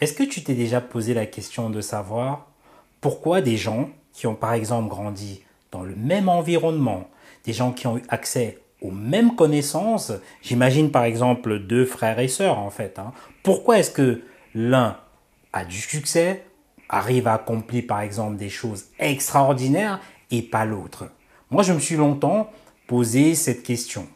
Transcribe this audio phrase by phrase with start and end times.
[0.00, 2.46] Est-ce que tu t'es déjà posé la question de savoir
[3.00, 7.08] pourquoi des gens qui ont par exemple grandi dans le même environnement,
[7.44, 12.28] des gens qui ont eu accès aux mêmes connaissances, j'imagine par exemple deux frères et
[12.28, 14.22] sœurs en fait, hein, pourquoi est-ce que
[14.54, 14.98] l'un
[15.52, 16.44] a du succès,
[16.88, 21.10] arrive à accomplir par exemple des choses extraordinaires et pas l'autre?
[21.50, 22.50] Moi je me suis longtemps
[22.86, 24.06] posé cette question.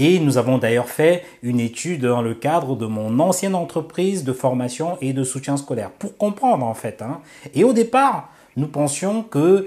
[0.00, 4.32] Et nous avons d'ailleurs fait une étude dans le cadre de mon ancienne entreprise de
[4.32, 7.02] formation et de soutien scolaire pour comprendre en fait.
[7.02, 7.20] Hein.
[7.52, 9.66] Et au départ, nous pensions que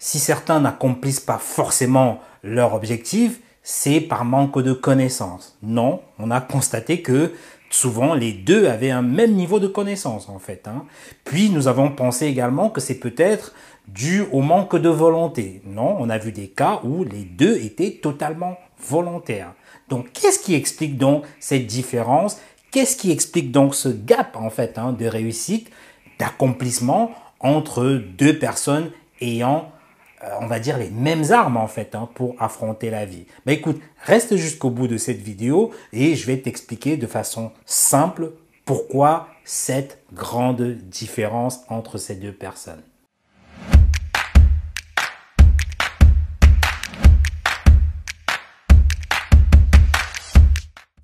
[0.00, 5.56] si certains n'accomplissent pas forcément leur objectif, c'est par manque de connaissances.
[5.62, 7.32] Non, on a constaté que
[7.70, 10.66] souvent les deux avaient un même niveau de connaissance en fait.
[10.66, 10.84] Hein.
[11.24, 13.54] Puis nous avons pensé également que c'est peut-être
[13.86, 15.62] dû au manque de volonté.
[15.64, 19.52] Non, on a vu des cas où les deux étaient totalement volontaires.
[19.90, 22.38] Donc, qu'est-ce qui explique donc cette différence?
[22.70, 25.70] Qu'est-ce qui explique donc ce gap en fait hein, de réussite,
[26.18, 29.72] d'accomplissement entre deux personnes ayant,
[30.22, 33.26] euh, on va dire, les mêmes armes en fait hein, pour affronter la vie?
[33.44, 38.30] Mais écoute, reste jusqu'au bout de cette vidéo et je vais t'expliquer de façon simple
[38.64, 42.82] pourquoi cette grande différence entre ces deux personnes.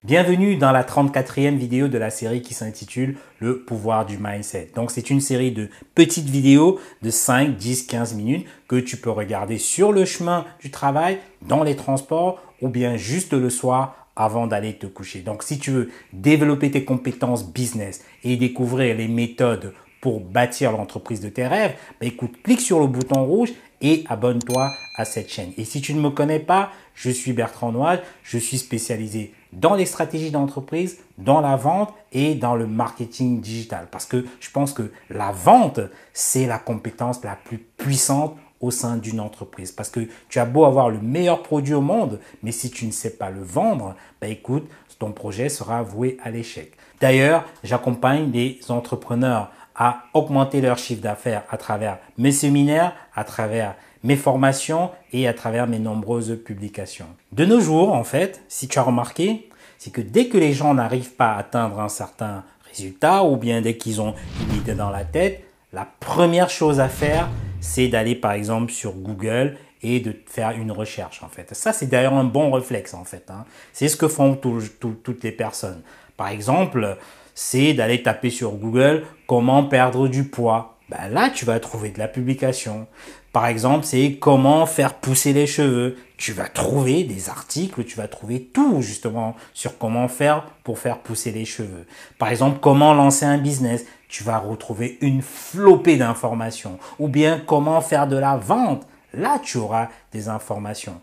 [0.06, 4.70] Bienvenue dans la 34e vidéo de la série qui s'intitule Le pouvoir du mindset.
[4.76, 9.10] Donc c'est une série de petites vidéos de 5, 10, 15 minutes que tu peux
[9.10, 14.46] regarder sur le chemin du travail, dans les transports ou bien juste le soir avant
[14.46, 15.22] d'aller te coucher.
[15.22, 21.18] Donc si tu veux développer tes compétences business et découvrir les méthodes pour bâtir l'entreprise
[21.18, 25.52] de tes rêves, bah écoute, clique sur le bouton rouge et abonne-toi à cette chaîne.
[25.56, 29.74] Et si tu ne me connais pas, je suis Bertrand Noise, je suis spécialisé dans
[29.74, 33.88] les stratégies d'entreprise, dans la vente et dans le marketing digital.
[33.90, 35.80] Parce que je pense que la vente,
[36.12, 39.72] c'est la compétence la plus puissante au sein d'une entreprise.
[39.72, 42.92] Parce que tu as beau avoir le meilleur produit au monde, mais si tu ne
[42.92, 46.72] sais pas le vendre, bah écoute, ton projet sera voué à l'échec.
[47.00, 53.74] D'ailleurs, j'accompagne des entrepreneurs à augmenter leur chiffre d'affaires à travers mes séminaires, à travers
[54.02, 57.06] mes formations et à travers mes nombreuses publications.
[57.32, 60.74] De nos jours, en fait, si tu as remarqué, c'est que dès que les gens
[60.74, 64.90] n'arrivent pas à atteindre un certain résultat ou bien dès qu'ils ont une idée dans
[64.90, 67.28] la tête, la première chose à faire,
[67.60, 69.56] c'est d'aller par exemple sur Google
[70.00, 71.54] de faire une recherche en fait.
[71.54, 73.30] Ça, c'est d'ailleurs un bon réflexe en fait.
[73.30, 73.44] Hein.
[73.72, 75.82] C'est ce que font toutes les personnes.
[76.16, 76.96] Par exemple,
[77.34, 80.78] c'est d'aller taper sur Google comment perdre du poids.
[80.88, 82.86] Ben là, tu vas trouver de la publication.
[83.32, 85.96] Par exemple, c'est comment faire pousser les cheveux.
[86.16, 91.00] Tu vas trouver des articles, tu vas trouver tout justement sur comment faire pour faire
[91.00, 91.86] pousser les cheveux.
[92.18, 93.84] Par exemple, comment lancer un business.
[94.08, 96.78] Tu vas retrouver une flopée d'informations.
[96.98, 98.86] Ou bien comment faire de la vente.
[99.16, 101.00] Là, tu auras des informations.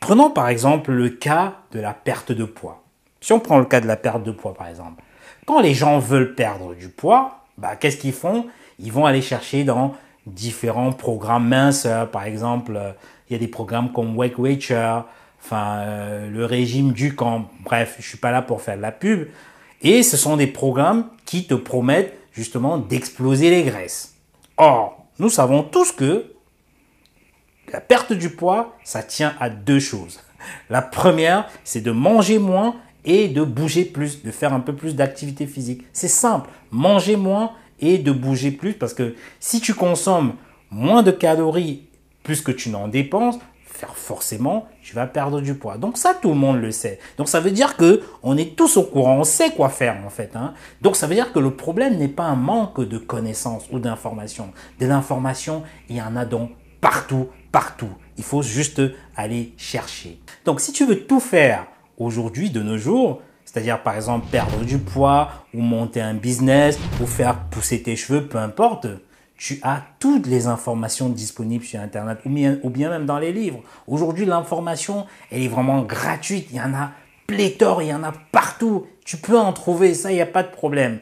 [0.00, 2.82] Prenons par exemple le cas de la perte de poids.
[3.20, 5.02] Si on prend le cas de la perte de poids par exemple.
[5.46, 8.46] Quand les gens veulent perdre du poids, bah, qu'est-ce qu'ils font?
[8.78, 9.94] Ils vont aller chercher dans
[10.26, 11.86] différents programmes minces.
[12.10, 12.92] Par exemple, euh,
[13.28, 15.00] il y a des programmes comme Wake Watcher,
[15.42, 17.48] enfin, euh, le régime du camp.
[17.64, 19.28] Bref, je suis pas là pour faire de la pub.
[19.82, 24.14] Et ce sont des programmes qui te promettent justement d'exploser les graisses.
[24.56, 26.31] Or, nous savons tous que
[27.72, 30.20] la perte du poids, ça tient à deux choses.
[30.70, 34.94] La première, c'est de manger moins et de bouger plus, de faire un peu plus
[34.94, 35.84] d'activité physique.
[35.92, 40.34] C'est simple, manger moins et de bouger plus parce que si tu consommes
[40.70, 41.88] moins de calories
[42.22, 43.38] plus que tu n'en dépenses,
[43.94, 45.76] forcément, tu vas perdre du poids.
[45.76, 46.98] Donc ça, tout le monde le sait.
[47.18, 50.10] Donc ça veut dire que on est tous au courant, on sait quoi faire en
[50.10, 50.36] fait.
[50.36, 50.54] Hein.
[50.80, 54.52] Donc ça veut dire que le problème n'est pas un manque de connaissances ou d'informations.
[54.78, 56.50] De l'information, il y en a donc
[56.80, 57.90] partout, partout.
[58.18, 58.82] Il faut juste
[59.14, 60.18] aller chercher.
[60.44, 61.66] Donc si tu veux tout faire
[61.98, 67.06] aujourd'hui, de nos jours, c'est-à-dire par exemple perdre du poids ou monter un business ou
[67.06, 68.86] faire pousser tes cheveux, peu importe,
[69.36, 72.30] tu as toutes les informations disponibles sur Internet ou
[72.70, 73.60] bien, même dans les livres.
[73.88, 76.46] Aujourd'hui, l'information, elle est vraiment gratuite.
[76.50, 76.92] Il y en a
[77.26, 78.86] pléthore, il y en a partout.
[79.04, 81.00] Tu peux en trouver, ça, il n'y a pas de problème.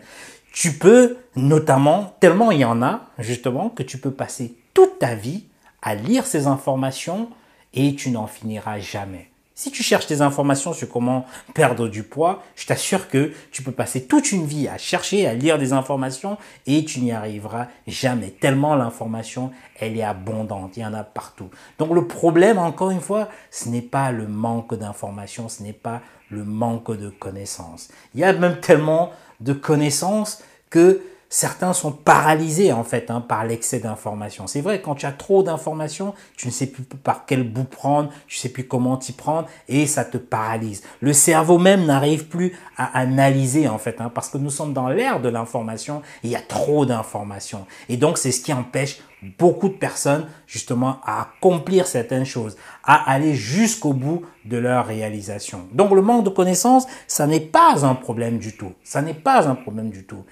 [0.52, 5.14] Tu peux notamment, tellement il y en a, justement, que tu peux passer toute ta
[5.14, 5.44] vie
[5.82, 7.30] à lire ces informations
[7.74, 9.30] et tu n'en finiras jamais.
[9.60, 13.72] Si tu cherches des informations sur comment perdre du poids, je t'assure que tu peux
[13.72, 18.30] passer toute une vie à chercher, à lire des informations et tu n'y arriveras jamais.
[18.30, 21.50] Tellement l'information, elle est abondante, il y en a partout.
[21.78, 26.00] Donc le problème, encore une fois, ce n'est pas le manque d'informations, ce n'est pas
[26.30, 27.90] le manque de connaissances.
[28.14, 29.10] Il y a même tellement
[29.40, 34.48] de connaissances que certains sont paralysés en fait hein, par l'excès d'informations.
[34.48, 38.10] C'est vrai, quand tu as trop d'informations, tu ne sais plus par quel bout prendre,
[38.26, 40.82] tu ne sais plus comment t'y prendre et ça te paralyse.
[41.00, 44.88] Le cerveau même n'arrive plus à analyser en fait, hein, parce que nous sommes dans
[44.88, 47.64] l'ère de l'information, il y a trop d'informations.
[47.88, 49.00] Et donc c'est ce qui empêche
[49.38, 55.68] beaucoup de personnes justement à accomplir certaines choses, à aller jusqu'au bout de leur réalisation.
[55.72, 58.72] Donc le manque de connaissances, ça n'est pas un problème du tout.
[58.82, 60.24] Ça n'est pas un problème du tout.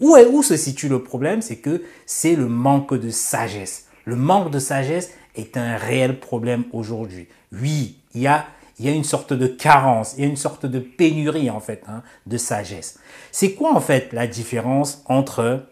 [0.00, 1.42] Où, se situe le problème?
[1.42, 3.86] C'est que c'est le manque de sagesse.
[4.04, 7.28] Le manque de sagesse est un réel problème aujourd'hui.
[7.52, 8.46] Oui, il y a,
[8.78, 11.60] il y a une sorte de carence, il y a une sorte de pénurie en
[11.60, 12.98] fait hein, de sagesse.
[13.32, 15.66] C'est quoi en fait la différence entre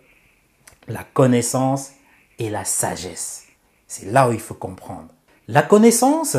[0.88, 1.92] la connaissance
[2.38, 3.44] et la sagesse?
[3.86, 5.08] C'est là où il faut comprendre.
[5.48, 6.36] La connaissance,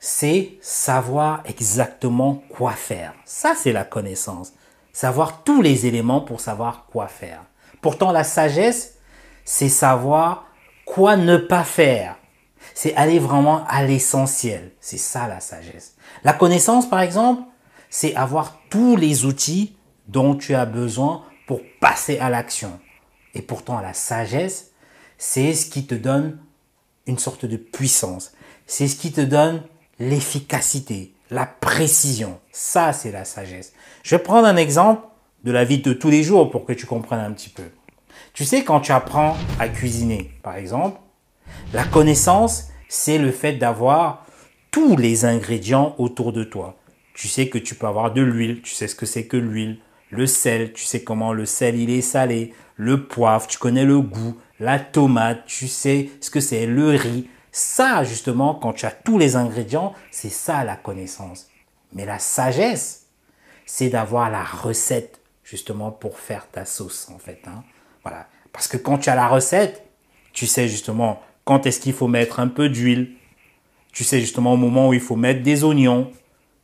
[0.00, 3.14] c'est savoir exactement quoi faire.
[3.24, 4.52] Ça, c'est la connaissance
[4.92, 7.42] savoir tous les éléments pour savoir quoi faire.
[7.80, 8.98] Pourtant, la sagesse,
[9.44, 10.46] c'est savoir
[10.84, 12.16] quoi ne pas faire.
[12.74, 14.72] C'est aller vraiment à l'essentiel.
[14.80, 15.96] C'est ça la sagesse.
[16.24, 17.42] La connaissance, par exemple,
[17.90, 19.76] c'est avoir tous les outils
[20.08, 22.78] dont tu as besoin pour passer à l'action.
[23.34, 24.72] Et pourtant, la sagesse,
[25.18, 26.38] c'est ce qui te donne
[27.06, 28.32] une sorte de puissance.
[28.66, 29.62] C'est ce qui te donne
[29.98, 32.38] l'efficacité, la précision.
[32.52, 33.72] Ça, c'est la sagesse.
[34.02, 35.06] Je vais prendre un exemple
[35.44, 37.64] de la vie de tous les jours pour que tu comprennes un petit peu.
[38.34, 41.00] Tu sais, quand tu apprends à cuisiner, par exemple,
[41.72, 44.26] la connaissance, c'est le fait d'avoir
[44.70, 46.76] tous les ingrédients autour de toi.
[47.14, 49.78] Tu sais que tu peux avoir de l'huile, tu sais ce que c'est que l'huile,
[50.10, 54.00] le sel, tu sais comment le sel il est salé, le poivre, tu connais le
[54.00, 58.90] goût, la tomate, tu sais ce que c'est le riz, ça, justement, quand tu as
[58.90, 61.48] tous les ingrédients, c'est ça la connaissance.
[61.92, 63.06] Mais la sagesse,
[63.66, 67.42] c'est d'avoir la recette, justement, pour faire ta sauce, en fait.
[67.46, 67.62] Hein.
[68.02, 68.26] Voilà.
[68.52, 69.86] Parce que quand tu as la recette,
[70.32, 73.12] tu sais justement quand est-ce qu'il faut mettre un peu d'huile.
[73.92, 76.10] Tu sais justement au moment où il faut mettre des oignons.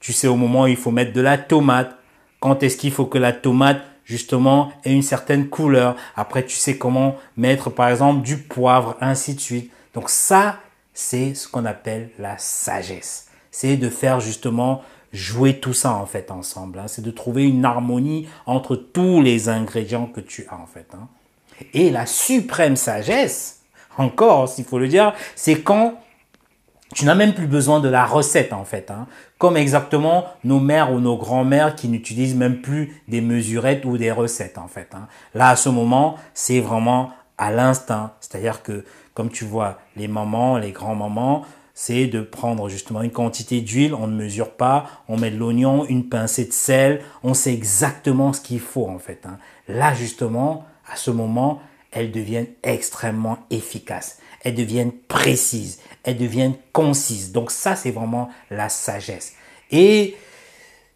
[0.01, 1.97] Tu sais au moment où il faut mettre de la tomate.
[2.41, 5.95] Quand est-ce qu'il faut que la tomate justement ait une certaine couleur.
[6.17, 9.71] Après, tu sais comment mettre par exemple du poivre, ainsi de suite.
[9.93, 10.61] Donc ça,
[10.99, 13.29] c'est ce qu'on appelle la sagesse.
[13.53, 16.81] C'est de faire justement jouer tout ça en fait ensemble.
[16.81, 16.89] Hein.
[16.89, 20.89] C'est de trouver une harmonie entre tous les ingrédients que tu as en fait.
[20.95, 21.07] Hein.
[21.73, 23.61] Et la suprême sagesse,
[23.97, 26.01] encore s'il faut le dire, c'est quand
[26.95, 28.91] tu n'as même plus besoin de la recette en fait.
[28.91, 29.07] Hein.
[29.39, 34.11] Comme exactement nos mères ou nos grands-mères qui n'utilisent même plus des mesurettes ou des
[34.11, 34.91] recettes en fait.
[35.33, 38.15] Là à ce moment, c'est vraiment à l'instinct.
[38.19, 38.85] C'est-à-dire que
[39.19, 41.45] comme tu vois, les mamans, les grands-mamans,
[41.75, 45.85] c'est de prendre justement une quantité d'huile, on ne mesure pas, on met de l'oignon,
[45.87, 49.27] une pincée de sel, on sait exactement ce qu'il faut en fait.
[49.27, 49.39] Hein.
[49.67, 51.61] Là justement, à ce moment,
[51.91, 57.33] elles deviennent extrêmement efficaces, elles deviennent précises, elles deviennent concises.
[57.33, 59.33] Donc ça, c'est vraiment la sagesse.
[59.73, 60.17] Et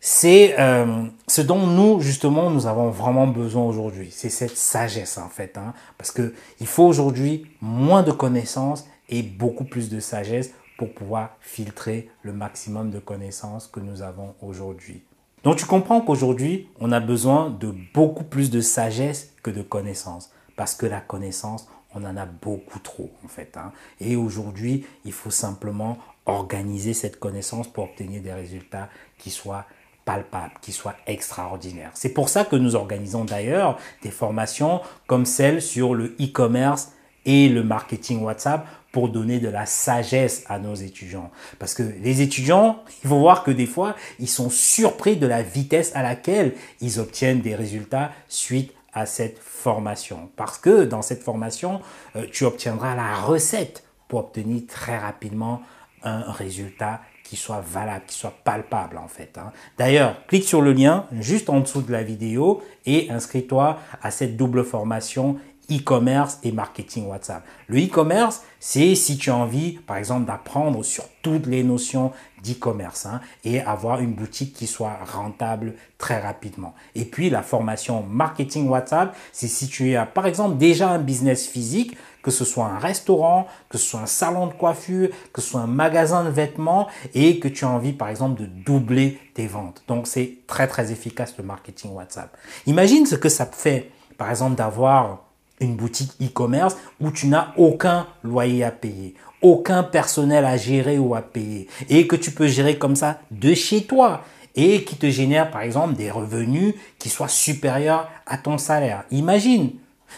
[0.05, 4.09] c'est euh, ce dont nous justement nous avons vraiment besoin aujourd'hui.
[4.11, 9.23] C'est cette sagesse en fait, hein, parce que il faut aujourd'hui moins de connaissances et
[9.23, 15.05] beaucoup plus de sagesse pour pouvoir filtrer le maximum de connaissances que nous avons aujourd'hui.
[15.45, 20.33] Donc tu comprends qu'aujourd'hui on a besoin de beaucoup plus de sagesse que de connaissances,
[20.57, 23.57] parce que la connaissance on en a beaucoup trop en fait.
[23.57, 23.71] Hein.
[24.01, 29.65] Et aujourd'hui il faut simplement organiser cette connaissance pour obtenir des résultats qui soient
[30.05, 31.91] palpable, qui soit extraordinaire.
[31.95, 36.93] C'est pour ça que nous organisons d'ailleurs des formations comme celle sur le e-commerce
[37.25, 41.31] et le marketing WhatsApp pour donner de la sagesse à nos étudiants.
[41.59, 45.43] Parce que les étudiants, il faut voir que des fois, ils sont surpris de la
[45.43, 50.31] vitesse à laquelle ils obtiennent des résultats suite à cette formation.
[50.37, 51.81] Parce que dans cette formation,
[52.17, 55.63] euh, tu obtiendras la recette pour obtenir très rapidement
[56.05, 57.01] un résultat
[57.37, 59.39] soit valable, qui soit palpable en fait.
[59.39, 59.53] Hein.
[59.79, 64.37] D'ailleurs, clique sur le lien juste en dessous de la vidéo et inscris-toi à cette
[64.37, 65.39] double formation
[65.71, 67.45] e-commerce et marketing WhatsApp.
[67.69, 73.07] Le e-commerce, c'est si tu as envie, par exemple, d'apprendre sur toutes les notions d'e-commerce
[73.07, 76.75] hein, et avoir une boutique qui soit rentable très rapidement.
[76.95, 81.47] Et puis la formation marketing WhatsApp, c'est si tu as, par exemple, déjà un business
[81.47, 85.51] physique, que ce soit un restaurant, que ce soit un salon de coiffure, que ce
[85.51, 89.47] soit un magasin de vêtements et que tu as envie par exemple de doubler tes
[89.47, 89.83] ventes.
[89.89, 92.37] Donc c'est très très efficace le marketing WhatsApp.
[92.67, 95.32] Imagine ce que ça te fait par exemple d'avoir
[95.65, 101.15] une boutique e-commerce où tu n'as aucun loyer à payer, aucun personnel à gérer ou
[101.15, 104.23] à payer et que tu peux gérer comme ça de chez toi
[104.55, 109.05] et qui te génère par exemple des revenus qui soient supérieurs à ton salaire.
[109.11, 109.71] Imagine,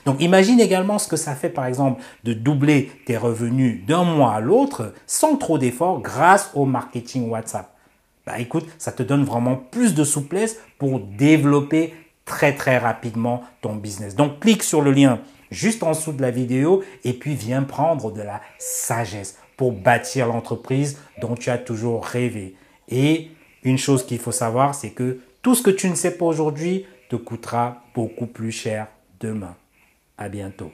[0.07, 4.35] Donc imagine également ce que ça fait par exemple de doubler tes revenus d'un mois
[4.35, 7.71] à l'autre sans trop d'efforts grâce au marketing WhatsApp.
[8.27, 11.93] Bah écoute, ça te donne vraiment plus de souplesse pour développer
[12.25, 14.17] très très rapidement ton business.
[14.17, 15.19] Donc clique sur le lien
[15.51, 20.27] juste en dessous de la vidéo et puis viens prendre de la sagesse pour bâtir
[20.27, 22.55] l'entreprise dont tu as toujours rêvé.
[22.89, 23.31] Et
[23.63, 26.87] une chose qu'il faut savoir, c'est que tout ce que tu ne sais pas aujourd'hui
[27.09, 28.89] te coûtera beaucoup plus cher
[29.21, 29.57] demain.
[30.17, 30.71] À bientôt.